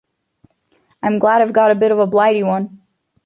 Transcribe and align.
I'm 1.03 1.19
glad 1.19 1.43
I've 1.43 1.53
got 1.53 1.69
a 1.69 1.75
bit 1.75 1.91
of 1.91 1.99
a 1.99 2.07
blighty 2.07 2.41
one. 2.41 2.81